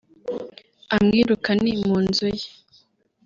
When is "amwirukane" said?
0.95-1.71